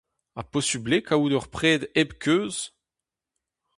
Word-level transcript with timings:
Ha 0.35 0.41
posupl 0.51 0.91
eo 0.95 1.05
kaout 1.07 1.35
ur 1.37 1.47
pred 1.55 1.81
hep 1.97 2.11
keuz? 2.23 2.55